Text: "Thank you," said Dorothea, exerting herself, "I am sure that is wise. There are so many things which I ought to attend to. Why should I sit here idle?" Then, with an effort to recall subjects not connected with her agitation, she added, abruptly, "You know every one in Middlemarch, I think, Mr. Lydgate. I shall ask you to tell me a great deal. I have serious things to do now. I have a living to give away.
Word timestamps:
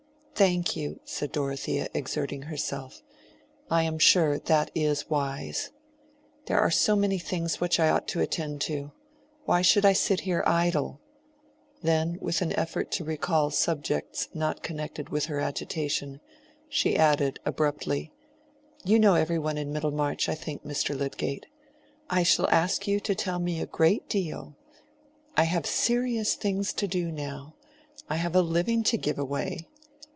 "Thank 0.33 0.75
you," 0.75 0.99
said 1.05 1.31
Dorothea, 1.31 1.87
exerting 1.93 2.41
herself, 2.41 3.03
"I 3.69 3.83
am 3.83 3.99
sure 3.99 4.39
that 4.39 4.71
is 4.73 5.07
wise. 5.07 5.69
There 6.47 6.59
are 6.59 6.71
so 6.71 6.95
many 6.95 7.19
things 7.19 7.61
which 7.61 7.79
I 7.79 7.89
ought 7.89 8.07
to 8.07 8.21
attend 8.21 8.59
to. 8.61 8.91
Why 9.45 9.61
should 9.61 9.85
I 9.85 9.93
sit 9.93 10.21
here 10.21 10.43
idle?" 10.47 10.99
Then, 11.83 12.17
with 12.21 12.41
an 12.41 12.53
effort 12.53 12.89
to 12.93 13.03
recall 13.03 13.51
subjects 13.51 14.29
not 14.33 14.63
connected 14.63 15.09
with 15.09 15.25
her 15.25 15.39
agitation, 15.39 16.21
she 16.67 16.97
added, 16.97 17.39
abruptly, 17.45 18.11
"You 18.83 18.97
know 18.97 19.13
every 19.13 19.37
one 19.37 19.59
in 19.59 19.71
Middlemarch, 19.71 20.27
I 20.27 20.33
think, 20.33 20.65
Mr. 20.65 20.97
Lydgate. 20.97 21.45
I 22.09 22.23
shall 22.23 22.49
ask 22.49 22.87
you 22.87 22.99
to 23.01 23.13
tell 23.13 23.37
me 23.37 23.59
a 23.61 23.67
great 23.67 24.09
deal. 24.09 24.55
I 25.37 25.43
have 25.43 25.67
serious 25.67 26.33
things 26.33 26.73
to 26.73 26.87
do 26.87 27.11
now. 27.11 27.53
I 28.09 28.15
have 28.15 28.35
a 28.35 28.41
living 28.41 28.81
to 28.85 28.97
give 28.97 29.19
away. 29.19 29.67